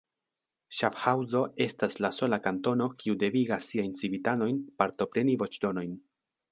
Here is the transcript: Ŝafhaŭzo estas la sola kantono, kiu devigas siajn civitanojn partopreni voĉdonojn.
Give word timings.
Ŝafhaŭzo 0.77 1.41
estas 1.67 1.99
la 2.07 2.11
sola 2.21 2.41
kantono, 2.47 2.89
kiu 3.05 3.17
devigas 3.27 3.71
siajn 3.75 3.95
civitanojn 4.03 4.61
partopreni 4.83 5.43
voĉdonojn. 5.45 5.99